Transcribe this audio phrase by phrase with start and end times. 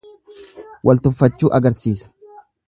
[0.89, 2.11] Wal tuffachuu agarsisa.